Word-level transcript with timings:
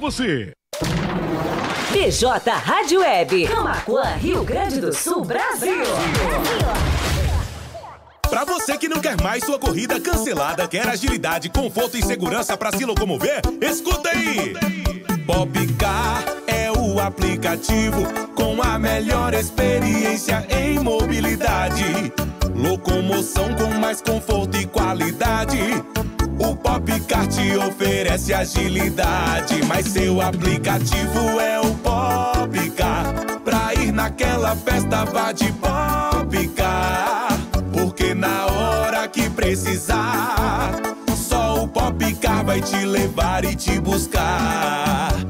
você. 0.00 0.52
PJ 1.92 2.50
Rádio 2.50 3.00
Web, 3.00 3.46
Camacuã, 3.46 4.04
Rio 4.14 4.42
Grande 4.42 4.80
do 4.80 4.92
Sul, 4.92 5.24
Brasil. 5.24 5.84
Pra 8.28 8.44
você 8.44 8.78
que 8.78 8.88
não 8.88 9.00
quer 9.00 9.20
mais 9.20 9.44
sua 9.44 9.58
corrida 9.58 10.00
cancelada, 10.00 10.66
quer 10.66 10.88
agilidade, 10.88 11.50
conforto 11.50 11.96
e 11.96 12.02
segurança 12.02 12.56
pra 12.56 12.72
se 12.72 12.84
locomover, 12.84 13.42
escuta 13.60 14.08
aí! 14.08 14.54
Popcar 15.26 16.24
é 16.46 16.70
o 16.72 16.98
aplicativo 16.98 18.02
com 18.34 18.62
a 18.62 18.78
melhor 18.78 19.34
experiência 19.34 20.46
em 20.48 20.78
mobilidade. 20.78 22.12
Locomoção 22.54 23.54
com 23.54 23.78
mais 23.78 24.00
conforto 24.00 24.56
e 24.56 24.66
qualidade. 24.66 25.58
O 26.40 26.56
Popcar 26.56 27.26
te 27.26 27.54
oferece 27.56 28.32
agilidade, 28.32 29.62
mas 29.68 29.86
seu 29.86 30.22
aplicativo 30.22 31.38
é 31.38 31.60
o 31.60 31.74
Popcar. 31.74 33.14
Pra 33.44 33.74
ir 33.74 33.92
naquela 33.92 34.56
festa, 34.56 35.04
vá 35.04 35.32
de 35.32 35.52
Popcar. 35.52 37.28
Porque 37.72 38.14
na 38.14 38.46
hora 38.46 39.06
que 39.06 39.28
precisar, 39.28 40.72
só 41.14 41.62
o 41.62 41.68
Popcar 41.68 42.42
vai 42.42 42.62
te 42.62 42.86
levar 42.86 43.44
e 43.44 43.54
te 43.54 43.78
buscar. 43.78 45.29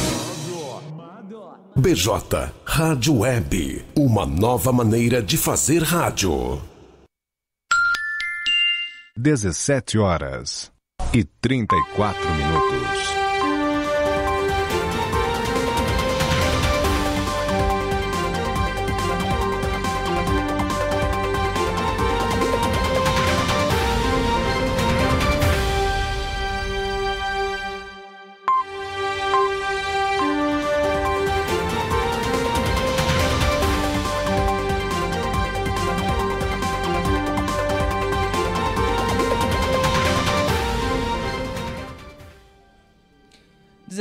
BJ 1.73 2.51
Rádio 2.65 3.19
Web, 3.19 3.85
uma 3.95 4.25
nova 4.25 4.73
maneira 4.73 5.23
de 5.23 5.37
fazer 5.37 5.81
rádio. 5.81 6.61
17 9.15 9.97
horas 9.97 10.69
e 11.13 11.23
34 11.23 12.19
minutos. 12.35 13.30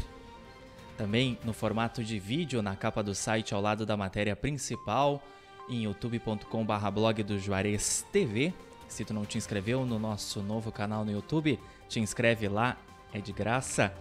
Também 0.97 1.39
no 1.45 1.53
formato 1.53 2.03
de 2.03 2.19
vídeo 2.19 2.61
na 2.61 2.75
capa 2.75 3.01
do 3.01 3.15
site 3.15 3.53
ao 3.53 3.61
lado 3.61 3.85
da 3.85 3.95
matéria 3.95 4.35
principal, 4.35 5.23
em 5.69 5.83
youtube.com.br 5.83 6.91
blog 6.91 7.23
do 7.23 7.39
Juarez 7.39 8.05
TV. 8.11 8.53
Se 8.93 9.03
tu 9.03 9.11
não 9.11 9.25
te 9.25 9.39
inscreveu 9.39 9.87
no 9.87 9.97
nosso 9.97 10.43
novo 10.43 10.71
canal 10.71 11.03
no 11.03 11.11
YouTube, 11.11 11.59
te 11.89 11.99
inscreve 11.99 12.47
lá, 12.47 12.77
é 13.11 13.19
de 13.19 13.33
graça. 13.33 13.91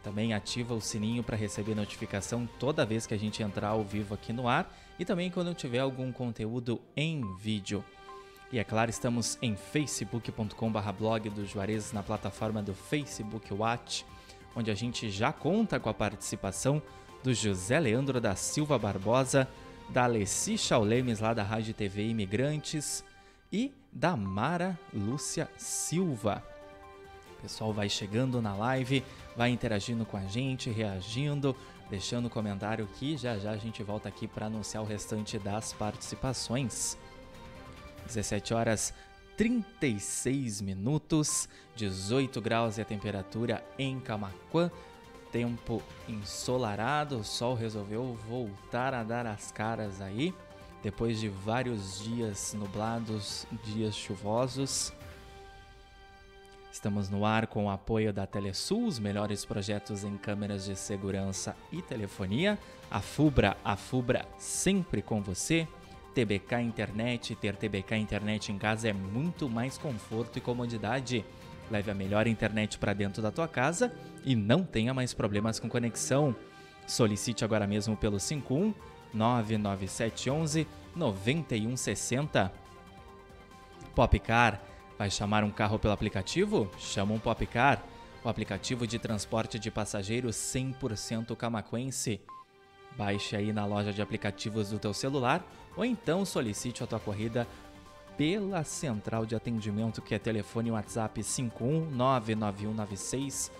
Também 0.00 0.32
ativa 0.32 0.74
o 0.74 0.80
sininho 0.80 1.24
para 1.24 1.36
receber 1.36 1.74
notificação 1.74 2.48
toda 2.56 2.86
vez 2.86 3.04
que 3.04 3.12
a 3.12 3.18
gente 3.18 3.42
entrar 3.42 3.70
ao 3.70 3.82
vivo 3.82 4.14
aqui 4.14 4.32
no 4.32 4.46
ar 4.46 4.72
e 4.96 5.04
também 5.04 5.28
quando 5.28 5.52
tiver 5.54 5.80
algum 5.80 6.12
conteúdo 6.12 6.80
em 6.96 7.20
vídeo. 7.34 7.84
E 8.52 8.60
é 8.60 8.64
claro, 8.64 8.90
estamos 8.90 9.36
em 9.42 9.56
facebook.com/blog 9.56 11.30
do 11.30 11.44
Juarez 11.44 11.92
na 11.92 12.04
plataforma 12.04 12.62
do 12.62 12.74
Facebook 12.74 13.52
Watch, 13.52 14.06
onde 14.54 14.70
a 14.70 14.74
gente 14.74 15.10
já 15.10 15.32
conta 15.32 15.80
com 15.80 15.88
a 15.88 15.94
participação 15.94 16.80
do 17.24 17.34
José 17.34 17.80
Leandro 17.80 18.20
da 18.20 18.36
Silva 18.36 18.78
Barbosa, 18.78 19.48
da 19.90 20.04
Alessi 20.04 20.56
Chaulemes 20.56 21.18
lá 21.18 21.34
da 21.34 21.42
Rádio 21.42 21.74
TV 21.74 22.06
Imigrantes 22.06 23.02
e 23.52 23.72
da 23.92 24.16
Mara 24.16 24.78
Lúcia 24.92 25.48
Silva. 25.56 26.42
O 27.38 27.42
pessoal 27.42 27.72
vai 27.72 27.88
chegando 27.88 28.42
na 28.42 28.54
live, 28.54 29.04
vai 29.36 29.50
interagindo 29.50 30.04
com 30.04 30.16
a 30.16 30.26
gente, 30.26 30.70
reagindo, 30.70 31.54
deixando 31.88 32.28
comentário 32.28 32.84
aqui. 32.84 33.16
Já 33.16 33.38
já 33.38 33.52
a 33.52 33.56
gente 33.56 33.82
volta 33.82 34.08
aqui 34.08 34.26
para 34.26 34.46
anunciar 34.46 34.82
o 34.82 34.86
restante 34.86 35.38
das 35.38 35.72
participações. 35.72 36.98
17 38.06 38.54
horas 38.54 38.92
36 39.36 40.60
minutos, 40.60 41.48
18 41.76 42.40
graus 42.40 42.76
e 42.76 42.80
a 42.80 42.84
temperatura 42.84 43.64
em 43.78 44.00
Camaquã. 44.00 44.68
Tempo 45.30 45.80
ensolarado, 46.08 47.18
o 47.18 47.24
sol 47.24 47.54
resolveu 47.54 48.18
voltar 48.28 48.94
a 48.94 49.04
dar 49.04 49.26
as 49.26 49.52
caras 49.52 50.00
aí. 50.00 50.34
Depois 50.82 51.18
de 51.18 51.28
vários 51.28 52.00
dias 52.02 52.54
nublados, 52.54 53.46
dias 53.64 53.94
chuvosos. 53.96 54.92
Estamos 56.70 57.08
no 57.08 57.24
ar 57.24 57.48
com 57.48 57.64
o 57.64 57.70
apoio 57.70 58.12
da 58.12 58.24
Telesul, 58.24 58.86
os 58.86 59.00
melhores 59.00 59.44
projetos 59.44 60.04
em 60.04 60.16
câmeras 60.16 60.64
de 60.64 60.76
segurança 60.76 61.56
e 61.72 61.82
telefonia. 61.82 62.56
A 62.88 63.00
Fubra, 63.00 63.56
a 63.64 63.74
Fubra 63.74 64.24
sempre 64.38 65.02
com 65.02 65.20
você. 65.20 65.66
TBK 66.14 66.60
Internet, 66.60 67.34
ter 67.34 67.56
TBK 67.56 67.96
Internet 67.96 68.52
em 68.52 68.58
casa 68.58 68.88
é 68.88 68.92
muito 68.92 69.48
mais 69.48 69.76
conforto 69.76 70.38
e 70.38 70.40
comodidade. 70.40 71.24
Leve 71.70 71.90
a 71.90 71.94
melhor 71.94 72.26
internet 72.26 72.78
para 72.78 72.92
dentro 72.92 73.20
da 73.20 73.30
tua 73.30 73.48
casa 73.48 73.92
e 74.24 74.36
não 74.36 74.62
tenha 74.62 74.94
mais 74.94 75.12
problemas 75.12 75.58
com 75.58 75.68
conexão. 75.68 76.34
Solicite 76.86 77.44
agora 77.44 77.66
mesmo 77.66 77.96
pelo 77.96 78.20
51 78.20 78.72
99711 79.12 80.66
9160. 80.94 82.52
Popcar, 83.94 84.60
vai 84.98 85.10
chamar 85.10 85.44
um 85.44 85.50
carro 85.50 85.78
pelo 85.78 85.94
aplicativo? 85.94 86.70
Chama 86.78 87.14
um 87.14 87.18
Popcar, 87.18 87.82
o 88.24 88.28
aplicativo 88.28 88.86
de 88.86 88.98
transporte 88.98 89.58
de 89.58 89.70
passageiros 89.70 90.36
100% 90.36 91.34
camaquense. 91.36 92.20
Baixe 92.96 93.36
aí 93.36 93.52
na 93.52 93.64
loja 93.64 93.92
de 93.92 94.02
aplicativos 94.02 94.70
do 94.70 94.78
teu 94.78 94.92
celular 94.92 95.44
ou 95.76 95.84
então 95.84 96.24
solicite 96.24 96.82
a 96.82 96.86
tua 96.86 96.98
corrida 96.98 97.46
pela 98.16 98.64
central 98.64 99.24
de 99.24 99.36
atendimento 99.36 100.02
que 100.02 100.14
é 100.14 100.18
telefone 100.18 100.72
WhatsApp 100.72 101.20
5199196 101.20 103.52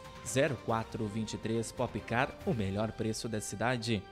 0423 0.66 1.72
Popcar, 1.72 2.36
o 2.44 2.52
melhor 2.52 2.92
preço 2.92 3.28
da 3.28 3.40
cidade. 3.40 4.02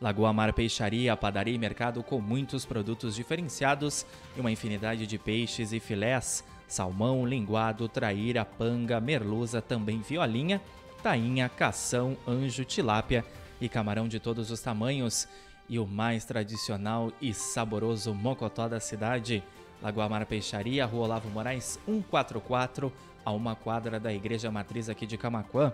Lagoa 0.00 0.32
Mar 0.32 0.52
Peixaria, 0.52 1.16
padaria 1.16 1.54
e 1.54 1.58
mercado 1.58 2.04
com 2.04 2.20
muitos 2.20 2.64
produtos 2.64 3.16
diferenciados 3.16 4.06
e 4.36 4.40
uma 4.40 4.52
infinidade 4.52 5.08
de 5.08 5.18
peixes 5.18 5.72
e 5.72 5.80
filés, 5.80 6.44
salmão, 6.68 7.26
linguado, 7.26 7.88
traíra, 7.88 8.44
panga, 8.44 9.00
merluza, 9.00 9.60
também 9.60 10.00
violinha, 10.00 10.60
tainha, 11.02 11.48
cação, 11.48 12.16
anjo, 12.28 12.64
tilápia 12.64 13.24
e 13.60 13.68
camarão 13.68 14.06
de 14.06 14.20
todos 14.20 14.52
os 14.52 14.60
tamanhos 14.60 15.26
e 15.68 15.80
o 15.80 15.86
mais 15.86 16.24
tradicional 16.24 17.12
e 17.20 17.34
saboroso 17.34 18.14
mocotó 18.14 18.68
da 18.68 18.78
cidade. 18.78 19.42
Lagoa 19.82 20.08
Mar 20.08 20.26
Peixaria, 20.26 20.86
Rua 20.86 21.04
Olavo 21.04 21.28
Moraes 21.28 21.78
144, 21.86 22.92
a 23.24 23.32
uma 23.32 23.56
quadra 23.56 23.98
da 23.98 24.12
Igreja 24.12 24.50
Matriz 24.50 24.88
aqui 24.88 25.06
de 25.06 25.18
Camaquã. 25.18 25.72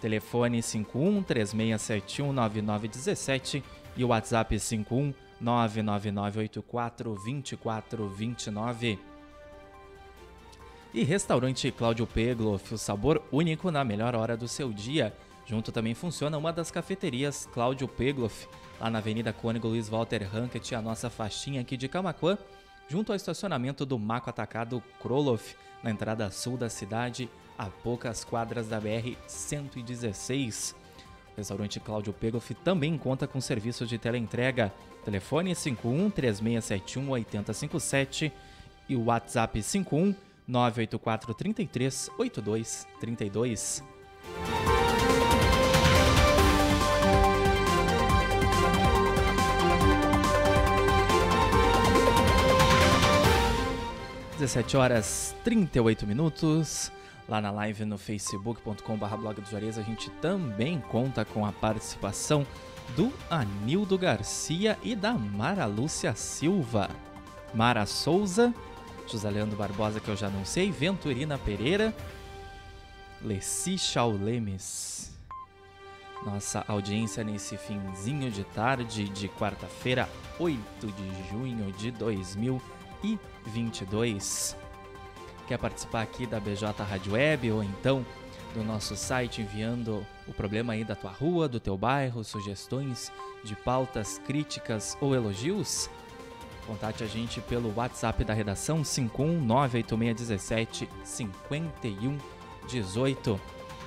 Telefone 0.00 0.62
51 0.62 1.22
3671 1.22 2.32
9917 2.32 3.64
e 3.96 4.04
o 4.04 4.08
WhatsApp 4.08 4.58
51 4.58 5.14
99984 5.40 7.14
2429. 7.14 8.98
E 10.94 11.02
restaurante 11.02 11.70
Cláudio 11.70 12.06
Pegloff, 12.06 12.72
o 12.72 12.78
sabor 12.78 13.22
único 13.30 13.70
na 13.70 13.84
melhor 13.84 14.14
hora 14.14 14.36
do 14.36 14.48
seu 14.48 14.72
dia. 14.72 15.14
Junto 15.44 15.70
também 15.70 15.94
funciona 15.94 16.38
uma 16.38 16.52
das 16.52 16.70
cafeterias 16.70 17.48
Cláudio 17.52 17.86
Pegloff, 17.86 18.48
lá 18.80 18.90
na 18.90 18.98
Avenida 18.98 19.32
Cônigo 19.32 19.68
Luiz 19.68 19.88
Walter 19.88 20.28
Hankett, 20.34 20.74
a 20.74 20.82
nossa 20.82 21.08
faixinha 21.10 21.60
aqui 21.60 21.76
de 21.76 21.86
Camaquã, 21.86 22.36
junto 22.88 23.12
ao 23.12 23.16
estacionamento 23.16 23.84
do 23.84 23.98
Maco 23.98 24.30
Atacado 24.30 24.82
Kroloff, 25.00 25.54
na 25.82 25.90
entrada 25.90 26.30
sul 26.30 26.56
da 26.56 26.68
cidade, 26.68 27.28
a 27.58 27.66
poucas 27.66 28.24
quadras 28.24 28.68
da 28.68 28.80
BR-116. 28.80 30.74
O 31.34 31.36
restaurante 31.36 31.80
Cláudio 31.80 32.12
Pegloff 32.12 32.54
também 32.54 32.96
conta 32.96 33.26
com 33.26 33.40
serviços 33.40 33.88
de 33.88 33.98
teleentrega. 33.98 34.72
Telefone 35.04 35.54
51 35.54 36.10
3671 36.10 37.10
8057 37.10 38.32
e 38.88 38.96
o 38.96 39.04
WhatsApp 39.04 39.62
51 39.62 40.14
984 40.46 41.34
33 41.34 42.10
82 42.18 42.86
32. 43.00 43.84
17 54.38 54.76
horas 54.76 55.34
38 55.44 56.06
minutos. 56.06 56.92
Lá 57.28 57.40
na 57.40 57.50
live 57.50 57.84
no 57.84 57.98
facebook.com.br 57.98 59.16
blog 59.16 59.40
do 59.40 59.50
Juarez, 59.50 59.78
a 59.78 59.82
gente 59.82 60.10
também 60.10 60.80
conta 60.80 61.24
com 61.24 61.44
a 61.44 61.52
participação 61.52 62.46
do 62.94 63.12
Anildo 63.28 63.98
Garcia 63.98 64.78
e 64.82 64.94
da 64.94 65.14
Mara 65.14 65.66
Lúcia 65.66 66.14
Silva. 66.14 66.88
Mara 67.52 67.84
Souza, 67.84 68.54
José 69.08 69.28
Leandro 69.28 69.56
Barbosa, 69.56 69.98
que 69.98 70.08
eu 70.08 70.16
já 70.16 70.28
não 70.28 70.44
sei, 70.44 70.70
Venturina 70.70 71.36
Pereira, 71.36 71.94
Leci 73.20 73.76
Chaulemes. 73.76 75.16
Nossa 76.24 76.64
audiência 76.68 77.24
nesse 77.24 77.56
finzinho 77.56 78.30
de 78.30 78.44
tarde 78.44 79.08
de 79.08 79.28
quarta-feira, 79.28 80.08
8 80.38 80.86
de 80.86 81.28
junho 81.28 81.72
de 81.72 81.90
2020 81.90 82.76
e 83.02 83.18
22. 83.46 84.56
Quer 85.46 85.58
participar 85.58 86.02
aqui 86.02 86.26
da 86.26 86.40
BJ 86.40 86.82
Rádio 86.82 87.12
Web 87.12 87.52
ou 87.52 87.62
então 87.62 88.04
do 88.52 88.64
nosso 88.64 88.96
site 88.96 89.42
enviando 89.42 90.04
o 90.26 90.32
problema 90.32 90.72
aí 90.72 90.82
da 90.82 90.96
tua 90.96 91.12
rua, 91.12 91.48
do 91.48 91.60
teu 91.60 91.76
bairro, 91.76 92.24
sugestões 92.24 93.12
de 93.44 93.54
pautas, 93.54 94.20
críticas 94.26 94.98
ou 95.00 95.14
elogios? 95.14 95.88
Contate 96.66 97.04
a 97.04 97.06
gente 97.06 97.40
pelo 97.42 97.72
WhatsApp 97.76 98.24
da 98.24 98.34
redação 98.34 98.82
5198617 98.82 100.88
5118. 101.04 103.40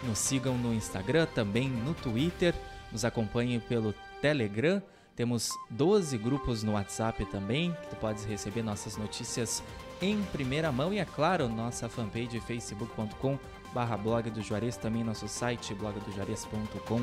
Nos 0.03 0.17
sigam 0.17 0.57
no 0.57 0.74
Instagram, 0.74 1.27
também 1.36 1.67
no 1.67 1.93
Twitter, 1.93 2.55
nos 2.89 3.03
acompanhem 3.03 3.60
pelo 3.60 3.93
Telegram 4.22 4.81
temos 5.19 5.59
12 5.71 6.17
grupos 6.17 6.63
no 6.63 6.75
WhatsApp 6.75 7.25
também, 7.25 7.73
que 7.73 7.89
tu 7.89 7.97
podes 7.97 8.23
receber 8.23 8.63
nossas 8.63 8.95
notícias 8.95 9.61
em 10.01 10.23
primeira 10.31 10.71
mão 10.71 10.93
e 10.93 10.99
é 10.99 11.03
claro, 11.03 11.49
nossa 11.49 11.89
fanpage 11.89 12.39
facebook.com 12.39 13.38
barra 13.73 13.97
blog 13.97 14.29
do 14.29 14.41
Juarez, 14.41 14.77
também 14.77 15.03
nosso 15.03 15.27
site 15.27 15.73
blogdojuarez.com.br. 15.73 16.99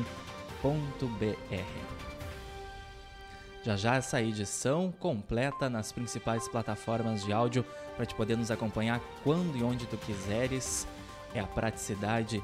Já 3.63 3.75
já 3.75 3.95
essa 3.97 4.19
edição 4.19 4.91
completa 4.99 5.69
nas 5.69 5.91
principais 5.91 6.47
plataformas 6.47 7.23
de 7.23 7.31
áudio 7.31 7.63
para 7.95 8.07
te 8.07 8.15
poder 8.15 8.35
nos 8.35 8.49
acompanhar 8.49 8.99
quando 9.23 9.55
e 9.55 9.61
onde 9.61 9.85
tu 9.85 9.95
quiseres. 9.95 10.87
É 11.35 11.39
a 11.39 11.45
praticidade 11.45 12.41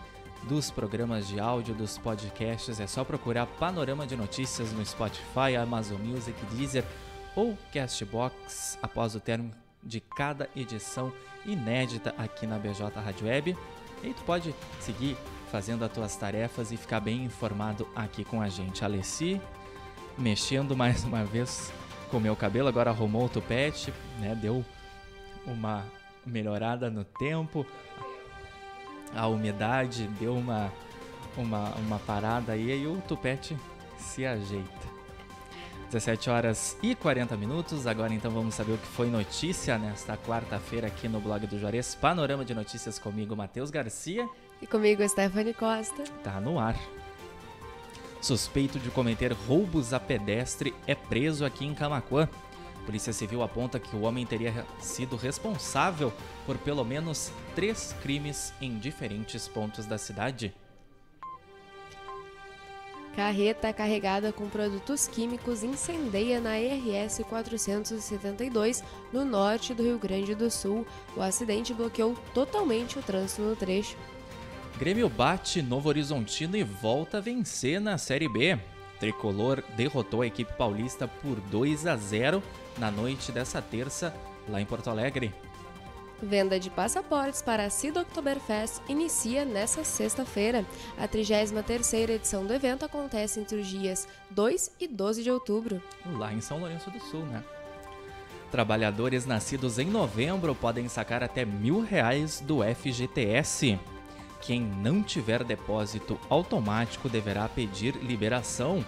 dos 0.47 0.69
programas 0.69 1.27
de 1.27 1.39
áudio, 1.39 1.73
dos 1.73 1.97
podcasts, 1.97 2.79
é 2.79 2.87
só 2.87 3.03
procurar 3.03 3.45
Panorama 3.45 4.05
de 4.05 4.15
Notícias 4.15 4.71
no 4.73 4.85
Spotify, 4.85 5.55
Amazon 5.61 5.99
Music, 6.01 6.37
Deezer 6.47 6.83
ou 7.35 7.57
Castbox 7.73 8.77
após 8.81 9.15
o 9.15 9.19
termo 9.19 9.51
de 9.81 9.99
cada 9.99 10.49
edição 10.55 11.11
inédita 11.45 12.13
aqui 12.17 12.45
na 12.45 12.57
BJ 12.57 12.89
Rádio 12.95 13.27
Web. 13.27 13.57
E 14.03 14.13
tu 14.13 14.23
pode 14.23 14.53
seguir 14.79 15.17
fazendo 15.51 15.85
as 15.85 15.91
tuas 15.91 16.15
tarefas 16.15 16.71
e 16.71 16.77
ficar 16.77 16.99
bem 16.99 17.23
informado 17.23 17.87
aqui 17.95 18.25
com 18.25 18.41
a 18.41 18.49
gente. 18.49 18.83
Alessi, 18.83 19.41
mexendo 20.17 20.75
mais 20.75 21.03
uma 21.03 21.23
vez 21.23 21.71
com 22.11 22.19
meu 22.19 22.35
cabelo, 22.35 22.67
agora 22.67 22.91
arrumou 22.91 23.25
o 23.25 23.29
tupete, 23.29 23.93
né? 24.19 24.35
Deu 24.35 24.63
uma 25.45 25.85
melhorada 26.25 26.89
no 26.89 27.03
tempo, 27.03 27.65
a 29.15 29.27
umidade 29.27 30.07
deu 30.19 30.35
uma, 30.35 30.71
uma, 31.37 31.69
uma 31.75 31.99
parada 31.99 32.53
aí 32.53 32.71
e 32.71 32.87
o 32.87 33.01
tupete 33.07 33.57
se 33.97 34.25
ajeita. 34.25 34.93
17 35.93 36.29
horas 36.29 36.77
e 36.81 36.95
40 36.95 37.37
minutos. 37.37 37.85
Agora 37.85 38.13
então 38.13 38.31
vamos 38.31 38.55
saber 38.55 38.73
o 38.73 38.77
que 38.77 38.87
foi 38.87 39.09
notícia 39.09 39.77
nesta 39.77 40.17
quarta-feira 40.17 40.87
aqui 40.87 41.07
no 41.07 41.19
blog 41.19 41.45
do 41.45 41.59
Juarez. 41.59 41.93
Panorama 41.93 42.43
de 42.43 42.55
notícias 42.55 42.97
comigo, 42.97 43.35
Matheus 43.35 43.69
Garcia. 43.69 44.27
E 44.59 44.65
comigo, 44.65 45.07
Stephanie 45.07 45.53
Costa. 45.53 46.03
Tá 46.23 46.41
no 46.41 46.57
ar. 46.57 46.75
Suspeito 48.21 48.79
de 48.79 48.89
cometer 48.89 49.33
roubos 49.33 49.93
a 49.93 49.99
pedestre 49.99 50.73
é 50.87 50.95
preso 50.95 51.45
aqui 51.45 51.65
em 51.65 51.75
Camacuã. 51.75 52.27
Polícia 52.85 53.13
Civil 53.13 53.41
aponta 53.41 53.79
que 53.79 53.95
o 53.95 54.01
homem 54.01 54.25
teria 54.25 54.65
sido 54.79 55.15
responsável 55.15 56.11
por 56.45 56.57
pelo 56.57 56.83
menos 56.83 57.31
três 57.55 57.95
crimes 58.01 58.53
em 58.61 58.77
diferentes 58.77 59.47
pontos 59.47 59.85
da 59.85 59.97
cidade. 59.97 60.53
Carreta 63.15 63.71
carregada 63.71 64.33
com 64.33 64.49
produtos 64.49 65.07
químicos 65.07 65.61
incendeia 65.61 66.41
na 66.41 66.55
RS 66.55 67.21
472, 67.29 68.83
no 69.11 69.23
norte 69.23 69.73
do 69.73 69.83
Rio 69.83 69.99
Grande 69.99 70.33
do 70.33 70.49
Sul. 70.49 70.85
O 71.15 71.21
acidente 71.21 71.75
bloqueou 71.75 72.15
totalmente 72.33 72.97
o 72.97 73.03
trânsito 73.03 73.43
no 73.43 73.55
trecho. 73.55 73.95
Grêmio 74.79 75.07
bate 75.07 75.61
Novo 75.61 75.89
Horizontino 75.89 76.57
e 76.57 76.63
volta 76.63 77.19
a 77.19 77.21
vencer 77.21 77.79
na 77.79 77.99
Série 77.99 78.27
B. 78.27 78.57
Tricolor 78.99 79.63
derrotou 79.75 80.21
a 80.21 80.27
equipe 80.27 80.53
paulista 80.53 81.07
por 81.07 81.39
2 81.39 81.87
a 81.87 81.95
0 81.95 82.41
na 82.77 82.89
noite 82.89 83.31
dessa 83.31 83.61
terça, 83.61 84.13
lá 84.47 84.61
em 84.61 84.65
Porto 84.65 84.89
Alegre. 84.89 85.33
Venda 86.21 86.57
de 86.57 86.69
passaportes 86.69 87.41
para 87.41 87.65
a 87.65 87.69
CID 87.69 87.99
Oktoberfest 87.99 88.81
inicia 88.87 89.43
nesta 89.43 89.83
sexta-feira. 89.83 90.65
A 90.97 91.05
33ª 91.05 92.09
edição 92.11 92.45
do 92.45 92.53
evento 92.53 92.85
acontece 92.85 93.41
entre 93.41 93.57
os 93.57 93.67
dias 93.67 94.07
2 94.29 94.71
e 94.79 94.87
12 94.87 95.21
de 95.21 95.29
outubro. 95.29 95.81
Lá 96.05 96.33
em 96.33 96.39
São 96.39 96.59
Lourenço 96.59 96.89
do 96.89 96.99
Sul, 97.01 97.25
né? 97.25 97.43
Trabalhadores 98.49 99.25
nascidos 99.25 99.79
em 99.79 99.87
novembro 99.87 100.55
podem 100.55 100.87
sacar 100.87 101.23
até 101.23 101.43
mil 101.43 101.81
reais 101.81 102.39
do 102.39 102.59
FGTS. 102.63 103.79
Quem 104.43 104.61
não 104.61 105.01
tiver 105.01 105.41
depósito 105.41 106.19
automático 106.29 107.07
deverá 107.07 107.47
pedir 107.47 107.95
liberação. 107.95 108.85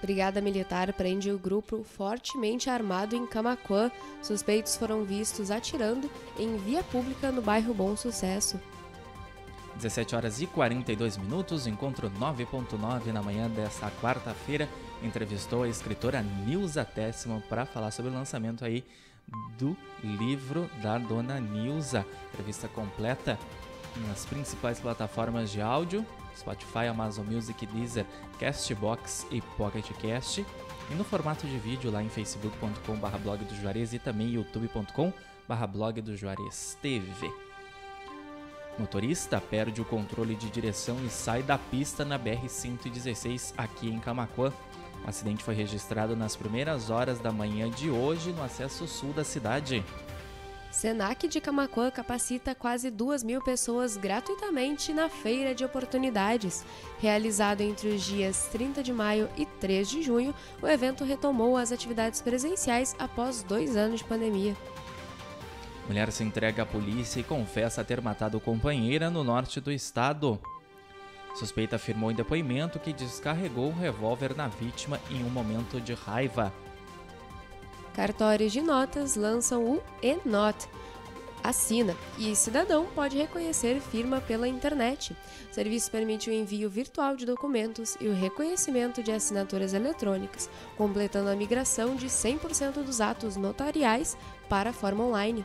Brigada 0.00 0.40
Militar 0.40 0.90
prende 0.94 1.30
o 1.30 1.38
grupo 1.38 1.84
fortemente 1.84 2.70
armado 2.70 3.14
em 3.14 3.26
Camaquã. 3.26 3.90
Suspeitos 4.22 4.76
foram 4.76 5.04
vistos 5.04 5.50
atirando 5.50 6.10
em 6.38 6.56
via 6.56 6.82
pública 6.82 7.30
no 7.30 7.42
bairro 7.42 7.74
Bom 7.74 7.94
Sucesso. 7.94 8.58
17 9.76 10.16
horas 10.16 10.40
e 10.40 10.46
42 10.46 11.18
minutos, 11.18 11.66
encontro 11.66 12.10
9.9 12.10 13.12
na 13.12 13.22
manhã 13.22 13.48
desta 13.48 13.90
quarta-feira, 14.02 14.68
entrevistou 15.02 15.64
a 15.64 15.68
escritora 15.68 16.22
Nilza 16.22 16.82
Tessimo 16.82 17.42
para 17.46 17.66
falar 17.66 17.90
sobre 17.90 18.10
o 18.10 18.14
lançamento 18.14 18.64
aí 18.64 18.82
do 19.58 19.76
livro 20.02 20.68
da 20.82 20.96
dona 20.96 21.38
Nilza. 21.38 22.06
Entrevista 22.32 22.68
completa 22.68 23.38
nas 24.08 24.24
principais 24.24 24.80
plataformas 24.80 25.50
de 25.50 25.60
áudio, 25.60 26.06
Spotify, 26.36 26.86
Amazon 26.88 27.26
Music, 27.26 27.66
Deezer, 27.66 28.06
Castbox 28.38 29.26
e 29.30 29.40
Pocket 29.40 29.90
Cast, 29.92 30.44
e 30.90 30.94
no 30.94 31.04
formato 31.04 31.46
de 31.46 31.58
vídeo 31.58 31.90
lá 31.90 32.02
em 32.02 32.08
facebook.com.br 32.08 33.18
blog 33.22 33.44
do 33.44 33.54
Juarez 33.54 33.92
e 33.92 33.98
também 33.98 34.30
youtube.com.br 34.30 35.66
blog 35.68 36.00
do 36.00 36.16
Juarez 36.16 36.76
TV. 36.82 37.32
Motorista 38.78 39.40
perde 39.40 39.80
o 39.80 39.84
controle 39.84 40.34
de 40.34 40.48
direção 40.48 40.96
e 41.04 41.10
sai 41.10 41.42
da 41.42 41.58
pista 41.58 42.04
na 42.04 42.18
BR-116 42.18 43.52
aqui 43.56 43.88
em 43.88 43.98
Camacuã. 43.98 44.52
O 45.04 45.08
acidente 45.08 45.44
foi 45.44 45.54
registrado 45.54 46.16
nas 46.16 46.34
primeiras 46.34 46.90
horas 46.90 47.20
da 47.20 47.30
manhã 47.30 47.70
de 47.70 47.90
hoje 47.90 48.32
no 48.32 48.42
acesso 48.42 48.86
sul 48.86 49.12
da 49.12 49.24
cidade. 49.24 49.84
Senac 50.70 51.26
de 51.26 51.40
Camacuã 51.40 51.90
capacita 51.90 52.54
quase 52.54 52.90
2 52.90 53.24
mil 53.24 53.42
pessoas 53.42 53.96
gratuitamente 53.96 54.92
na 54.92 55.08
Feira 55.08 55.52
de 55.52 55.64
Oportunidades. 55.64 56.64
Realizado 57.00 57.60
entre 57.60 57.88
os 57.88 58.02
dias 58.02 58.48
30 58.52 58.80
de 58.80 58.92
maio 58.92 59.28
e 59.36 59.44
3 59.44 59.90
de 59.90 60.02
junho, 60.02 60.32
o 60.62 60.68
evento 60.68 61.04
retomou 61.04 61.56
as 61.56 61.72
atividades 61.72 62.22
presenciais 62.22 62.94
após 63.00 63.42
dois 63.42 63.76
anos 63.76 63.98
de 63.98 64.06
pandemia. 64.06 64.56
Mulher 65.88 66.12
se 66.12 66.22
entrega 66.22 66.62
à 66.62 66.66
polícia 66.66 67.18
e 67.18 67.24
confessa 67.24 67.84
ter 67.84 68.00
matado 68.00 68.38
companheira 68.38 69.10
no 69.10 69.24
norte 69.24 69.60
do 69.60 69.72
estado. 69.72 70.40
Suspeita 71.34 71.76
afirmou 71.76 72.12
em 72.12 72.14
depoimento 72.14 72.78
que 72.78 72.92
descarregou 72.92 73.70
o 73.70 73.76
revólver 73.76 74.36
na 74.36 74.46
vítima 74.46 75.00
em 75.10 75.24
um 75.24 75.30
momento 75.30 75.80
de 75.80 75.94
raiva. 75.94 76.52
Cartórios 77.94 78.52
de 78.52 78.60
notas 78.60 79.16
lançam 79.16 79.64
o 79.64 79.82
e-Not. 80.02 80.68
Assina 81.42 81.96
e 82.18 82.36
cidadão 82.36 82.86
pode 82.94 83.16
reconhecer 83.16 83.80
firma 83.80 84.20
pela 84.20 84.46
internet. 84.46 85.16
O 85.50 85.54
serviço 85.54 85.90
permite 85.90 86.28
o 86.28 86.32
envio 86.32 86.68
virtual 86.68 87.16
de 87.16 87.24
documentos 87.24 87.96
e 88.00 88.08
o 88.08 88.14
reconhecimento 88.14 89.02
de 89.02 89.10
assinaturas 89.10 89.72
eletrônicas, 89.72 90.50
completando 90.76 91.30
a 91.30 91.36
migração 91.36 91.96
de 91.96 92.06
100% 92.06 92.84
dos 92.84 93.00
atos 93.00 93.36
notariais 93.36 94.16
para 94.48 94.70
a 94.70 94.72
forma 94.74 95.04
online. 95.04 95.44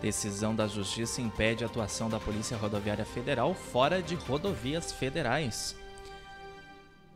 Decisão 0.00 0.54
da 0.54 0.68
Justiça 0.68 1.20
impede 1.20 1.64
a 1.64 1.66
atuação 1.66 2.08
da 2.08 2.20
Polícia 2.20 2.56
Rodoviária 2.56 3.04
Federal 3.04 3.52
fora 3.54 4.00
de 4.00 4.14
rodovias 4.14 4.92
federais. 4.92 5.74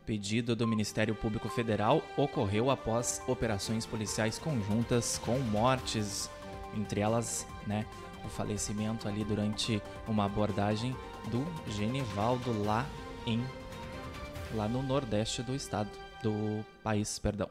Pedido 0.05 0.55
do 0.55 0.67
Ministério 0.67 1.15
Público 1.15 1.47
Federal 1.47 2.01
ocorreu 2.17 2.69
após 2.69 3.21
operações 3.25 3.85
policiais 3.85 4.37
conjuntas 4.37 5.17
com 5.17 5.39
mortes, 5.39 6.29
entre 6.75 6.99
elas, 6.99 7.47
né, 7.65 7.85
o 8.25 8.27
falecimento 8.27 9.07
ali 9.07 9.23
durante 9.23 9.81
uma 10.07 10.25
abordagem 10.25 10.95
do 11.29 11.45
Genivaldo 11.71 12.63
lá 12.63 12.85
em 13.25 13.41
lá 14.53 14.67
no 14.67 14.83
nordeste 14.83 15.41
do 15.41 15.55
estado, 15.55 15.89
do 16.21 16.63
país, 16.83 17.17
perdão. 17.17 17.49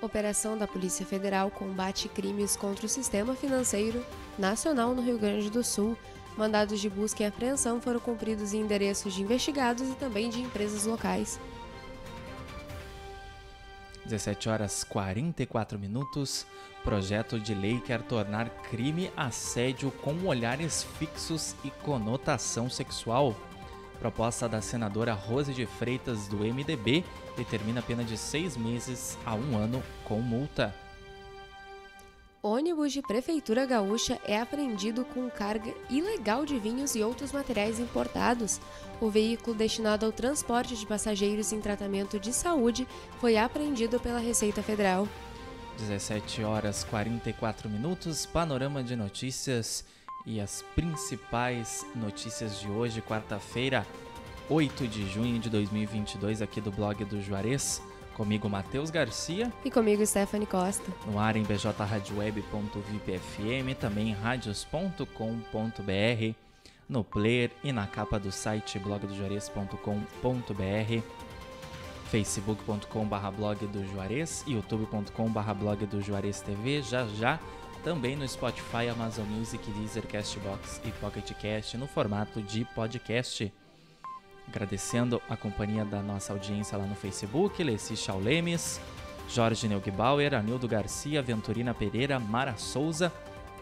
Operação 0.00 0.56
da 0.56 0.66
Polícia 0.66 1.04
Federal 1.04 1.50
combate 1.50 2.08
crimes 2.08 2.56
contra 2.56 2.86
o 2.86 2.88
sistema 2.88 3.34
financeiro 3.34 4.04
nacional 4.38 4.94
no 4.94 5.02
Rio 5.02 5.18
Grande 5.18 5.50
do 5.50 5.64
Sul 5.64 5.96
Mandados 6.36 6.80
de 6.80 6.90
busca 6.90 7.22
e 7.22 7.26
apreensão 7.26 7.80
foram 7.80 8.00
cumpridos 8.00 8.52
em 8.52 8.60
endereços 8.60 9.14
de 9.14 9.22
investigados 9.22 9.88
e 9.88 9.94
também 9.94 10.28
de 10.28 10.40
empresas 10.40 10.84
locais. 10.84 11.38
17 14.04 14.48
horas 14.48 14.84
44 14.84 15.78
minutos. 15.78 16.46
Projeto 16.82 17.40
de 17.40 17.54
lei 17.54 17.80
quer 17.80 18.02
tornar 18.02 18.50
crime 18.50 19.10
assédio 19.16 19.90
com 19.90 20.26
olhares 20.26 20.82
fixos 20.98 21.54
e 21.64 21.70
conotação 21.70 22.68
sexual. 22.68 23.34
Proposta 23.98 24.48
da 24.48 24.60
senadora 24.60 25.14
Rose 25.14 25.54
de 25.54 25.64
Freitas, 25.64 26.28
do 26.28 26.38
MDB, 26.38 27.04
determina 27.36 27.80
pena 27.80 28.04
de 28.04 28.18
seis 28.18 28.56
meses 28.56 29.16
a 29.24 29.34
um 29.34 29.56
ano 29.56 29.82
com 30.04 30.20
multa. 30.20 30.74
Ônibus 32.46 32.92
de 32.92 33.00
Prefeitura 33.00 33.64
Gaúcha 33.64 34.20
é 34.22 34.38
apreendido 34.38 35.02
com 35.02 35.30
carga 35.30 35.72
ilegal 35.88 36.44
de 36.44 36.58
vinhos 36.58 36.94
e 36.94 37.02
outros 37.02 37.32
materiais 37.32 37.80
importados. 37.80 38.60
O 39.00 39.08
veículo 39.08 39.56
destinado 39.56 40.04
ao 40.04 40.12
transporte 40.12 40.76
de 40.76 40.84
passageiros 40.84 41.54
em 41.54 41.60
tratamento 41.62 42.20
de 42.20 42.34
saúde 42.34 42.86
foi 43.18 43.38
apreendido 43.38 43.98
pela 43.98 44.18
Receita 44.18 44.62
Federal. 44.62 45.08
17 45.78 46.42
horas 46.42 46.84
44 46.84 47.66
minutos, 47.66 48.26
panorama 48.26 48.84
de 48.84 48.94
notícias 48.94 49.82
e 50.26 50.38
as 50.38 50.62
principais 50.74 51.86
notícias 51.94 52.60
de 52.60 52.68
hoje, 52.68 53.00
quarta-feira, 53.00 53.86
8 54.50 54.86
de 54.86 55.08
junho 55.08 55.38
de 55.38 55.48
2022, 55.48 56.42
aqui 56.42 56.60
do 56.60 56.70
blog 56.70 57.06
do 57.06 57.22
Juarez. 57.22 57.80
Comigo, 58.14 58.48
Matheus 58.48 58.90
Garcia. 58.90 59.52
E 59.64 59.70
comigo, 59.70 60.06
Stephanie 60.06 60.46
Costa. 60.46 60.84
No 61.06 61.18
ar 61.18 61.36
em 61.36 61.42
bjradioweb.vipfm, 61.42 63.74
também 63.78 64.10
em 64.10 64.14
radios.com.br, 64.14 66.34
no 66.88 67.02
player 67.02 67.50
e 67.62 67.72
na 67.72 67.86
capa 67.86 68.18
do 68.18 68.30
site 68.30 68.78
blogdojuarez.com.br, 68.78 71.02
facebook.com.br 72.10 73.30
blog 73.36 73.66
do 73.66 73.86
Juarez, 73.88 74.44
youtube.com.br 74.46 75.54
blog 75.58 75.86
do 75.86 76.00
Juarez 76.00 76.40
TV, 76.40 76.82
já 76.82 77.06
já 77.06 77.40
também 77.82 78.16
no 78.16 78.26
Spotify, 78.26 78.88
Amazon 78.90 79.26
Music, 79.26 79.70
Deezer, 79.72 80.06
Castbox 80.06 80.80
e 80.86 80.92
Pocket 80.92 81.30
Cast 81.34 81.76
no 81.76 81.86
formato 81.86 82.40
de 82.40 82.64
podcast. 82.74 83.52
Agradecendo 84.48 85.20
a 85.28 85.36
companhia 85.36 85.84
da 85.84 86.02
nossa 86.02 86.32
audiência 86.32 86.76
lá 86.78 86.84
no 86.84 86.94
Facebook, 86.94 87.62
Leci 87.62 87.96
Chaulemes, 87.96 88.80
Jorge 89.28 89.66
Neugbauer, 89.66 90.34
Anildo 90.34 90.68
Garcia, 90.68 91.22
Venturina 91.22 91.72
Pereira, 91.72 92.18
Mara 92.18 92.56
Souza, 92.56 93.12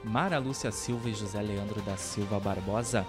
Mara 0.04 0.38
Lúcia 0.38 0.72
Silva 0.72 1.08
e 1.08 1.14
José 1.14 1.40
Leandro 1.40 1.80
da 1.82 1.96
Silva 1.96 2.40
Barbosa. 2.40 3.06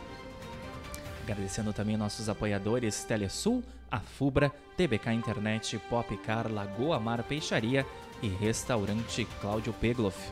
Agradecendo 1.23 1.73
também 1.73 1.97
nossos 1.97 2.29
apoiadores 2.29 3.03
Telesul, 3.03 3.63
Afubra, 3.89 4.51
TBK 4.75 5.11
Internet, 5.13 5.79
Popcar, 5.89 6.51
Lagoa 6.51 6.99
Mar 6.99 7.23
Peixaria 7.23 7.85
e 8.21 8.27
Restaurante 8.27 9.25
Cláudio 9.39 9.73
Pegloff. 9.73 10.31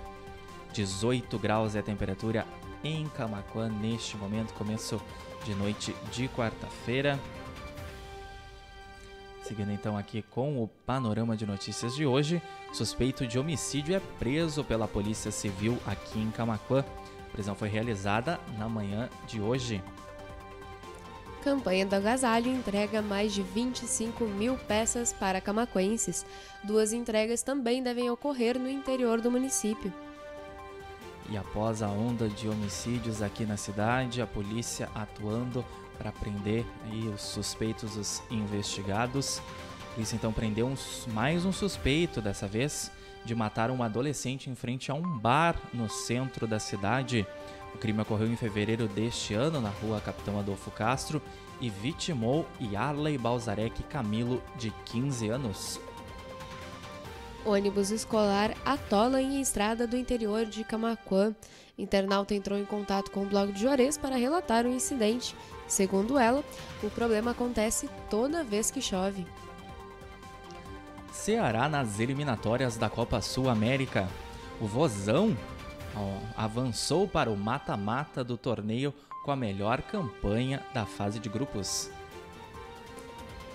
18 0.73 1.37
graus 1.39 1.75
é 1.75 1.79
a 1.79 1.83
temperatura 1.83 2.45
em 2.83 3.07
Camacuã 3.09 3.69
neste 3.69 4.17
momento, 4.17 4.53
começo 4.53 5.01
de 5.43 5.55
noite 5.55 5.95
de 6.11 6.27
quarta-feira. 6.29 7.19
Seguindo 9.43 9.71
então 9.71 9.97
aqui 9.97 10.21
com 10.21 10.63
o 10.63 10.67
panorama 10.85 11.35
de 11.35 11.45
notícias 11.45 11.95
de 11.95 12.05
hoje, 12.05 12.41
suspeito 12.71 13.27
de 13.27 13.37
homicídio 13.37 13.95
é 13.95 13.99
preso 14.19 14.63
pela 14.63 14.87
Polícia 14.87 15.31
Civil 15.31 15.77
aqui 15.85 16.19
em 16.19 16.31
Camacuã. 16.31 16.85
A 17.27 17.31
prisão 17.31 17.55
foi 17.55 17.67
realizada 17.67 18.39
na 18.57 18.69
manhã 18.69 19.09
de 19.27 19.41
hoje. 19.41 19.83
Campanha 21.43 21.87
do 21.87 21.95
Agasalho 21.95 22.51
entrega 22.51 23.01
mais 23.01 23.33
de 23.33 23.41
25 23.41 24.25
mil 24.25 24.55
peças 24.55 25.11
para 25.11 25.41
camaquenses. 25.41 26.23
Duas 26.63 26.93
entregas 26.93 27.41
também 27.41 27.81
devem 27.81 28.11
ocorrer 28.11 28.59
no 28.59 28.69
interior 28.69 29.19
do 29.19 29.31
município. 29.31 29.91
E 31.31 31.37
após 31.37 31.81
a 31.81 31.87
onda 31.87 32.27
de 32.27 32.49
homicídios 32.49 33.21
aqui 33.21 33.45
na 33.45 33.55
cidade, 33.55 34.21
a 34.21 34.27
polícia 34.27 34.89
atuando 34.93 35.63
para 35.97 36.11
prender 36.11 36.65
aí 36.83 37.07
os 37.07 37.21
suspeitos, 37.21 37.95
os 37.95 38.21
investigados. 38.29 39.41
A 39.79 39.93
polícia 39.93 40.17
então 40.17 40.33
prendeu 40.33 40.67
uns, 40.67 41.07
mais 41.13 41.45
um 41.45 41.53
suspeito 41.53 42.21
dessa 42.21 42.49
vez 42.49 42.91
de 43.23 43.33
matar 43.33 43.71
um 43.71 43.81
adolescente 43.81 44.49
em 44.49 44.55
frente 44.55 44.91
a 44.91 44.93
um 44.93 45.01
bar 45.01 45.55
no 45.73 45.89
centro 45.89 46.45
da 46.45 46.59
cidade. 46.59 47.25
O 47.73 47.77
crime 47.77 48.01
ocorreu 48.01 48.27
em 48.27 48.35
fevereiro 48.35 48.89
deste 48.89 49.33
ano 49.33 49.61
na 49.61 49.69
rua 49.69 50.01
Capitão 50.01 50.37
Adolfo 50.37 50.69
Castro 50.69 51.21
e 51.61 51.69
vitimou 51.69 52.45
Yarley 52.59 53.17
Balzarek 53.17 53.83
Camilo, 53.83 54.43
de 54.57 54.69
15 54.85 55.29
anos. 55.29 55.79
Ônibus 57.45 57.89
escolar 57.89 58.55
atola 58.63 59.21
em 59.21 59.41
estrada 59.41 59.87
do 59.87 59.97
interior 59.97 60.45
de 60.45 60.63
Camacuã. 60.63 61.35
Internauta 61.77 62.35
entrou 62.35 62.59
em 62.59 62.65
contato 62.65 63.09
com 63.09 63.23
o 63.23 63.25
blog 63.25 63.51
de 63.51 63.61
Juarez 63.61 63.97
para 63.97 64.15
relatar 64.15 64.65
o 64.65 64.69
incidente. 64.69 65.35
Segundo 65.67 66.19
ela, 66.19 66.43
o 66.83 66.89
problema 66.89 67.31
acontece 67.31 67.89
toda 68.09 68.43
vez 68.43 68.69
que 68.69 68.81
chove. 68.81 69.25
Ceará 71.11 71.67
nas 71.67 71.99
eliminatórias 71.99 72.77
da 72.77 72.89
Copa 72.89 73.21
Sul 73.21 73.49
América. 73.49 74.07
O 74.59 74.67
Vozão 74.67 75.35
avançou 76.37 77.07
para 77.07 77.29
o 77.29 77.37
mata-mata 77.37 78.23
do 78.23 78.37
torneio 78.37 78.93
com 79.23 79.31
a 79.31 79.35
melhor 79.35 79.81
campanha 79.81 80.63
da 80.73 80.85
fase 80.85 81.19
de 81.19 81.29
grupos. 81.29 81.89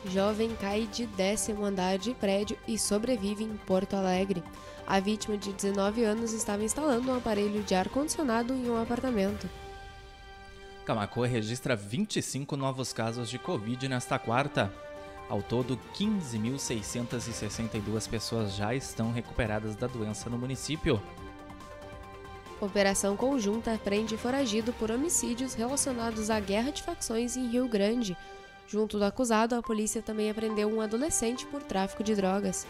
Jovem 0.07 0.55
cai 0.57 0.87
de 0.87 1.07
décimo 1.07 1.65
andar 1.65 1.99
de 1.99 2.15
prédio 2.15 2.57
e 2.67 2.79
sobrevive 2.79 3.45
em 3.45 3.57
Porto 3.57 3.95
Alegre. 3.95 4.43
A 4.87 5.01
vítima 5.01 5.37
de 5.37 5.53
19 5.53 6.05
anos 6.05 6.33
estava 6.33 6.63
instalando 6.63 7.11
um 7.11 7.17
aparelho 7.17 7.63
de 7.63 7.75
ar-condicionado 7.75 8.55
em 8.55 8.71
um 8.71 8.81
apartamento. 8.81 9.51
Camacuã 10.85 11.27
registra 11.27 11.75
25 11.75 12.57
novos 12.57 12.93
casos 12.93 13.29
de 13.29 13.39
Covid 13.39 13.89
nesta 13.89 14.17
quarta. 14.19 14.73
Ao 15.29 15.43
todo, 15.43 15.77
15.662 15.95 18.09
pessoas 18.09 18.55
já 18.55 18.73
estão 18.73 19.13
recuperadas 19.13 19.75
da 19.75 19.89
doença 19.89 20.31
no 20.31 20.39
município. 20.39 21.03
Operação 22.61 23.17
conjunta 23.17 23.81
prende 23.83 24.17
foragido 24.17 24.73
por 24.75 24.89
homicídios 24.91 25.55
relacionados 25.55 26.31
à 26.31 26.39
guerra 26.39 26.71
de 26.71 26.83
facções 26.83 27.37
em 27.37 27.49
Rio 27.49 27.69
Grande. 27.69 28.17
Junto 28.69 28.99
do 28.99 29.05
acusado, 29.05 29.55
a 29.55 29.63
polícia 29.63 30.03
também 30.03 30.29
apreendeu 30.29 30.69
um 30.69 30.81
adolescente 30.81 31.47
por 31.47 31.63
tráfico 31.63 32.03
de 32.03 32.15
drogas. 32.15 32.67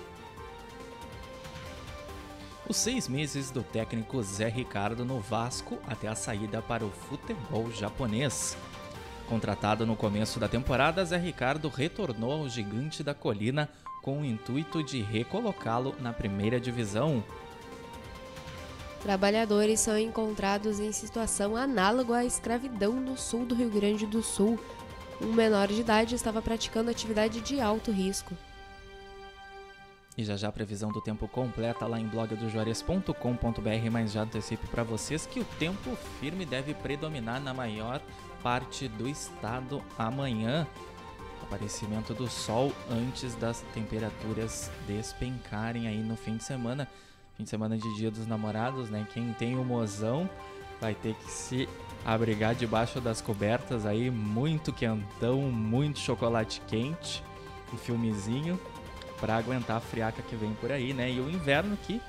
Os 2.68 2.76
seis 2.76 3.08
meses 3.08 3.50
do 3.50 3.62
técnico 3.62 4.22
Zé 4.22 4.48
Ricardo 4.48 5.04
no 5.04 5.20
Vasco 5.20 5.78
até 5.86 6.08
a 6.08 6.14
saída 6.14 6.60
para 6.60 6.84
o 6.84 6.90
futebol 6.90 7.70
japonês. 7.70 8.56
Contratado 9.28 9.86
no 9.86 9.96
começo 9.96 10.38
da 10.38 10.48
temporada, 10.48 11.04
Zé 11.04 11.16
Ricardo 11.16 11.68
retornou 11.68 12.32
ao 12.32 12.48
Gigante 12.48 13.02
da 13.02 13.14
Colina 13.14 13.68
com 14.02 14.20
o 14.20 14.24
intuito 14.24 14.82
de 14.82 15.00
recolocá-lo 15.00 15.94
na 16.00 16.12
primeira 16.12 16.60
divisão. 16.60 17.24
Trabalhadores 19.02 19.80
são 19.80 19.96
encontrados 19.96 20.80
em 20.80 20.90
situação 20.90 21.56
análoga 21.56 22.16
à 22.16 22.24
escravidão 22.24 22.92
no 22.92 23.16
sul 23.16 23.46
do 23.46 23.54
Rio 23.54 23.70
Grande 23.70 24.06
do 24.06 24.22
Sul 24.22 24.58
um 25.20 25.32
menor 25.32 25.68
de 25.68 25.80
idade 25.80 26.14
estava 26.14 26.42
praticando 26.42 26.90
atividade 26.90 27.40
de 27.40 27.60
alto 27.60 27.90
risco. 27.90 28.36
E 30.16 30.24
já 30.24 30.34
já 30.36 30.48
a 30.48 30.52
previsão 30.52 30.90
do 30.90 31.00
tempo 31.00 31.28
completa 31.28 31.86
lá 31.86 32.00
em 32.00 32.06
blogdojuarez.com.br, 32.06 33.90
mas 33.90 34.12
já 34.12 34.22
antecipo 34.22 34.66
para 34.68 34.82
vocês 34.82 35.26
que 35.26 35.40
o 35.40 35.44
tempo 35.58 35.94
firme 36.18 36.46
deve 36.46 36.72
predominar 36.72 37.38
na 37.40 37.52
maior 37.52 38.00
parte 38.42 38.88
do 38.88 39.06
estado 39.06 39.82
amanhã. 39.98 40.66
Aparecimento 41.42 42.14
do 42.14 42.28
sol 42.28 42.72
antes 42.90 43.34
das 43.34 43.60
temperaturas 43.74 44.70
despencarem 44.86 45.86
aí 45.86 46.02
no 46.02 46.16
fim 46.16 46.38
de 46.38 46.44
semana. 46.44 46.88
Fim 47.36 47.44
de 47.44 47.50
semana 47.50 47.76
de 47.76 47.94
Dia 47.96 48.10
dos 48.10 48.26
Namorados, 48.26 48.88
né? 48.88 49.06
Quem 49.12 49.34
tem 49.34 49.56
o 49.56 49.64
mozão 49.64 50.28
vai 50.80 50.94
ter 50.94 51.14
que 51.14 51.30
se 51.30 51.68
abrigar 52.04 52.54
debaixo 52.54 53.00
das 53.00 53.20
cobertas 53.20 53.84
aí, 53.84 54.10
muito 54.10 54.72
quentão, 54.72 55.42
muito 55.42 55.98
chocolate 55.98 56.60
quente, 56.66 57.22
um 57.72 57.76
filmezinho 57.76 58.58
para 59.20 59.36
aguentar 59.36 59.78
a 59.78 59.80
friaca 59.80 60.22
que 60.22 60.36
vem 60.36 60.52
por 60.54 60.70
aí, 60.70 60.92
né? 60.92 61.10
E 61.10 61.20
o 61.20 61.30
inverno 61.30 61.76
que 61.76 62.00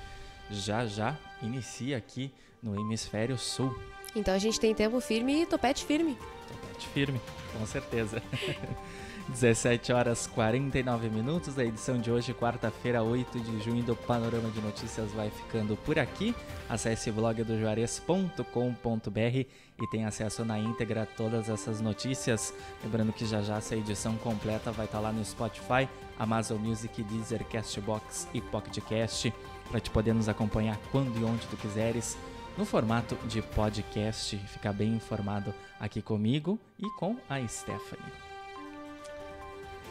já 0.50 0.86
já 0.86 1.15
inicia 1.41 1.97
aqui 1.97 2.32
no 2.62 2.80
hemisfério 2.80 3.38
sul. 3.38 3.78
Então 4.15 4.34
a 4.34 4.38
gente 4.38 4.60
tem 4.60 4.73
tempo 4.73 5.00
firme 5.00 5.41
e 5.41 5.45
topete 5.45 5.86
firme. 5.86 6.17
Topete 6.47 6.88
firme, 6.89 7.21
com 7.58 7.65
certeza. 7.65 8.21
17 9.30 9.92
horas 9.92 10.26
49 10.28 11.10
minutos. 11.10 11.54
da 11.54 11.63
edição 11.63 12.00
de 12.00 12.10
hoje, 12.10 12.34
quarta-feira, 12.34 13.04
8 13.04 13.40
de 13.40 13.62
junho, 13.62 13.84
do 13.84 13.96
Panorama 13.96 14.50
de 14.50 14.62
Notícias 14.62 15.12
vai 15.12 15.30
ficando 15.30 15.76
por 15.76 16.00
aqui. 16.00 16.34
Acesse 16.70 17.12
blogdojuarez.com.br 17.12 19.20
e 19.20 19.88
tem 19.92 20.06
acesso 20.06 20.46
na 20.46 20.58
íntegra 20.58 21.04
a 21.04 21.06
todas 21.06 21.50
essas 21.50 21.82
notícias. 21.82 22.54
Lembrando 22.84 23.12
que 23.12 23.26
já 23.26 23.42
já 23.42 23.58
essa 23.58 23.76
edição 23.76 24.16
completa 24.18 24.72
vai 24.72 24.86
estar 24.86 25.00
lá 25.00 25.12
no 25.12 25.24
Spotify, 25.24 25.88
Amazon 26.18 26.60
Music, 26.60 27.04
Deezer, 27.04 27.44
Castbox 27.46 28.28
e 28.34 28.42
PocketCast 28.42 29.34
para 29.70 29.80
te 29.80 29.90
poder 29.90 30.13
nos 30.13 30.30
acompanhar 30.30 30.78
quando 30.92 31.20
e 31.20 31.24
onde 31.24 31.46
tu 31.48 31.58
quiseres 31.58 32.18
no 32.58 32.66
formato 32.66 33.16
de 33.28 33.42
podcast, 33.42 34.36
ficar 34.38 34.74
bem 34.74 34.96
informado 34.96 35.54
aqui 35.80 36.02
comigo 36.02 36.58
e 36.80 36.90
com 36.98 37.18
a 37.30 37.46
Stephanie 37.48 38.27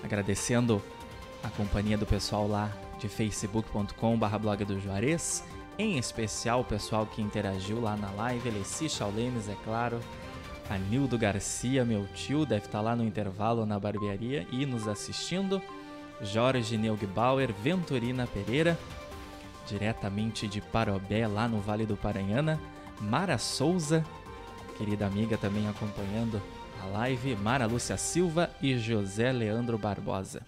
agradecendo 0.02 0.82
a 1.42 1.48
companhia 1.50 1.96
do 1.96 2.06
pessoal 2.06 2.46
lá 2.48 2.72
de 2.98 3.08
facebook.com.br 3.08 4.38
blog 4.40 4.64
do 4.64 4.80
Juarez, 4.80 5.44
em 5.78 5.98
especial 5.98 6.60
o 6.60 6.64
pessoal 6.64 7.06
que 7.06 7.20
interagiu 7.20 7.80
lá 7.80 7.96
na 7.96 8.10
live, 8.12 8.48
Alessi 8.48 8.88
Chaulemes, 8.88 9.48
é 9.48 9.56
claro, 9.64 10.00
a 10.68 10.78
Nildo 10.78 11.18
Garcia, 11.18 11.84
meu 11.84 12.06
tio, 12.08 12.44
deve 12.44 12.66
estar 12.66 12.80
lá 12.80 12.96
no 12.96 13.04
intervalo 13.04 13.64
na 13.66 13.78
barbearia 13.78 14.46
e 14.50 14.66
nos 14.66 14.88
assistindo, 14.88 15.62
Jorge 16.20 16.76
Neugbauer, 16.76 17.52
Venturina 17.52 18.26
Pereira, 18.26 18.78
diretamente 19.66 20.48
de 20.48 20.60
Parobé, 20.60 21.26
lá 21.26 21.46
no 21.46 21.60
Vale 21.60 21.84
do 21.84 21.96
Paranhana, 21.96 22.58
Mara 23.00 23.36
Souza, 23.36 24.04
querida 24.76 25.06
amiga 25.06 25.38
também 25.38 25.68
acompanhando 25.68 26.42
a 26.82 26.86
live, 26.86 27.36
Mara 27.36 27.66
Lúcia 27.66 27.96
Silva 27.96 28.50
e 28.62 28.76
José 28.78 29.32
Leandro 29.32 29.78
Barbosa. 29.78 30.42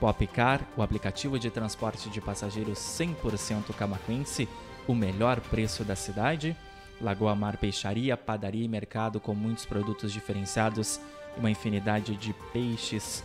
Popcar, 0.00 0.60
o 0.76 0.82
aplicativo 0.82 1.38
de 1.38 1.50
transporte 1.50 2.10
de 2.10 2.20
passageiros 2.20 2.78
100% 2.78 3.74
camaquense, 3.74 4.48
o 4.86 4.94
melhor 4.94 5.40
preço 5.40 5.84
da 5.84 5.96
cidade. 5.96 6.56
Lagoa 7.00 7.34
Mar 7.34 7.56
Peixaria, 7.56 8.16
padaria 8.16 8.64
e 8.64 8.68
mercado 8.68 9.20
com 9.20 9.34
muitos 9.34 9.66
produtos 9.66 10.12
diferenciados 10.12 11.00
e 11.36 11.40
uma 11.40 11.50
infinidade 11.50 12.16
de 12.16 12.32
peixes 12.52 13.22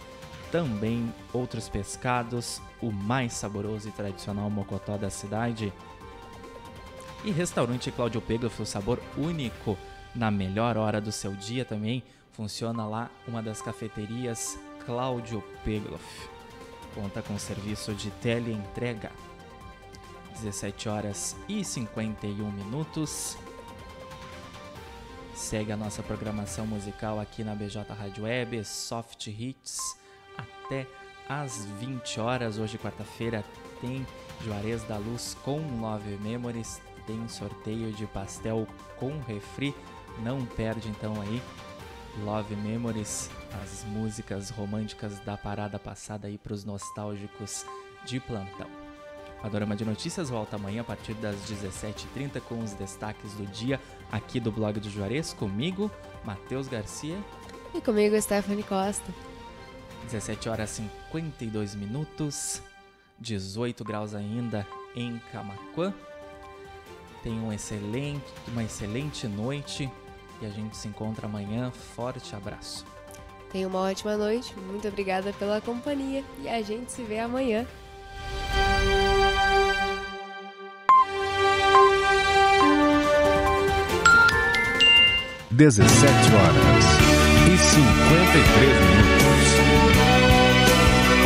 também 0.52 1.14
outros 1.32 1.70
pescados, 1.70 2.62
o 2.82 2.92
mais 2.92 3.34
saboroso 3.34 3.88
e 3.88 3.92
tradicional 3.92 4.50
mocotó 4.50 4.98
da 4.98 5.10
cidade. 5.10 5.72
E 7.24 7.32
restaurante 7.32 7.92
Cláudio 7.92 8.20
Pegloff, 8.20 8.62
o 8.62 8.66
sabor 8.66 9.00
único 9.18 9.78
na 10.14 10.30
melhor 10.30 10.76
hora 10.76 11.00
do 11.00 11.12
seu 11.12 11.34
dia 11.34 11.64
também. 11.64 12.04
Funciona 12.34 12.86
lá 12.86 13.10
uma 13.28 13.42
das 13.42 13.62
cafeterias 13.62 14.60
Cláudio 14.86 15.42
Pegloff. 15.64 16.41
Conta 16.94 17.22
com 17.22 17.38
serviço 17.40 17.94
de 17.94 18.12
teleentrega. 18.12 19.12
17 20.42 20.90
horas 20.90 21.36
e 21.48 21.64
51 21.64 22.52
minutos. 22.52 23.38
Segue 25.34 25.72
a 25.72 25.78
nossa 25.78 26.04
programação 26.04 26.68
musical 26.68 27.20
aqui 27.20 27.44
na 27.44 27.56
BJ 27.56 27.84
Rádio 27.94 28.24
Web, 28.24 28.64
Soft 28.64 29.28
Hits 29.28 29.78
até 30.38 30.88
às 31.28 31.66
20 31.80 32.20
horas. 32.20 32.58
Hoje, 32.58 32.78
quarta-feira, 32.78 33.44
tem 33.80 34.06
Juarez 34.44 34.84
da 34.84 34.98
Luz 34.98 35.36
com 35.44 35.60
Love 35.80 36.18
Memories, 36.18 36.82
tem 37.08 37.28
sorteio 37.28 37.92
de 37.92 38.06
pastel 38.08 38.68
com 38.98 39.20
refri. 39.22 39.74
Não 40.20 40.46
perde 40.46 40.90
então 40.90 41.20
aí 41.22 41.42
Love 42.24 42.56
Memories, 42.56 43.30
as 43.62 43.84
músicas 43.86 44.50
românticas 44.50 45.20
da 45.20 45.38
parada 45.38 45.78
passada 45.78 46.28
aí 46.28 46.38
para 46.38 46.54
os 46.54 46.64
nostálgicos 46.64 47.66
de 48.06 48.20
plantão. 48.20 48.70
O 49.40 49.42
Panorama 49.42 49.76
de 49.76 49.84
Notícias 49.84 50.30
volta 50.30 50.56
amanhã 50.56 50.82
a 50.82 50.84
partir 50.84 51.14
das 51.16 51.36
17h30 51.50 52.40
com 52.42 52.60
os 52.60 52.74
destaques 52.74 53.34
do 53.34 53.46
dia 53.48 53.80
aqui 54.12 54.40
do 54.40 54.52
blog 54.52 54.80
do 54.80 54.90
Juarez, 54.90 55.34
comigo, 55.34 55.90
Matheus 56.24 56.68
Garcia. 56.68 57.18
E 57.74 57.82
comigo, 57.82 58.20
Stephanie 58.22 58.64
Costa. 58.64 59.12
17 60.06 60.50
horas 60.50 60.70
52 61.12 61.76
minutos, 61.76 62.62
18 63.20 63.84
graus 63.84 64.14
ainda 64.14 64.68
em 64.96 65.20
Camacuã. 65.32 65.94
Tenha 67.24 67.42
um 67.42 67.54
excelente, 67.54 68.26
uma 68.48 68.64
excelente 68.64 69.28
noite 69.28 69.90
e 70.42 70.46
a 70.46 70.50
gente 70.50 70.76
se 70.76 70.88
encontra 70.88 71.28
amanhã. 71.28 71.72
Forte 71.72 72.36
abraço. 72.36 72.86
Tenha 73.52 73.68
uma 73.68 73.80
ótima 73.80 74.16
noite, 74.16 74.56
muito 74.58 74.88
obrigada 74.88 75.34
pela 75.34 75.60
companhia 75.60 76.24
e 76.42 76.48
a 76.48 76.62
gente 76.62 76.90
se 76.92 77.04
vê 77.04 77.20
amanhã. 77.20 77.66
Dezessete 85.50 86.34
horas 86.34 86.86
e 87.46 87.58
cinquenta 87.58 88.38
e 88.38 88.44
três 88.54 88.80
minutos. 88.80 89.01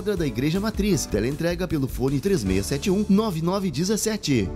da 0.00 0.26
Igreja 0.26 0.60
Matriz. 0.60 1.06
Teleentrega 1.06 1.66
pelo 1.66 1.88
fone 1.88 2.20
3671 2.20 3.06
9917. 3.08 4.48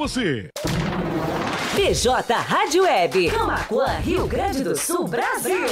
você. 0.00 0.48
BJ 1.74 2.32
Rádio 2.32 2.84
Web. 2.84 3.30
Camacuã, 3.30 3.86
Rio 3.98 4.26
Grande 4.26 4.64
do 4.64 4.74
Sul, 4.74 5.06
Brasil. 5.06 5.66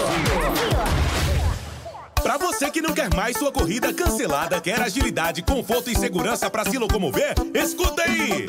Pra 2.23 2.37
você 2.37 2.71
que 2.71 2.83
não 2.83 2.93
quer 2.93 3.09
mais 3.15 3.39
sua 3.39 3.51
corrida 3.51 3.91
cancelada, 3.95 4.61
quer 4.61 4.83
agilidade, 4.83 5.41
conforto 5.41 5.89
e 5.89 5.97
segurança 5.97 6.51
para 6.51 6.67
se 6.67 6.77
locomover, 6.77 7.33
escuta 7.55 8.03
aí! 8.03 8.47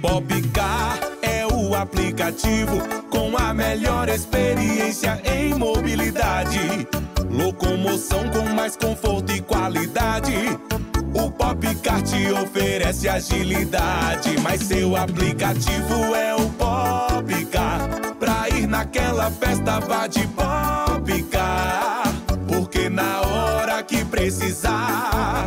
Popcar 0.00 1.00
é 1.22 1.44
o 1.44 1.74
aplicativo 1.74 2.78
com 3.10 3.36
a 3.36 3.52
melhor 3.52 4.08
experiência 4.08 5.20
em 5.24 5.54
mobilidade. 5.54 6.86
Locomoção 7.28 8.30
com 8.30 8.44
mais 8.54 8.76
conforto 8.76 9.32
e 9.32 9.40
qualidade. 9.40 10.56
O 11.22 11.30
Popcar 11.30 12.00
te 12.02 12.32
oferece 12.32 13.06
agilidade, 13.06 14.38
mas 14.42 14.62
seu 14.62 14.96
aplicativo 14.96 16.14
é 16.14 16.34
o 16.34 16.48
Popcar. 16.50 17.90
Pra 18.18 18.48
ir 18.48 18.66
naquela 18.66 19.30
festa, 19.30 19.80
vá 19.80 20.06
de 20.06 20.26
Popcar. 20.28 22.04
Porque 22.48 22.88
na 22.88 23.20
hora 23.20 23.82
que 23.82 24.02
precisar, 24.02 25.46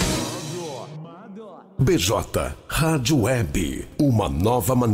BJ 1.77 2.55
Rádio 2.67 3.23
Web, 3.23 3.87
uma 3.99 4.29
nova 4.29 4.73
maneira 4.73 4.73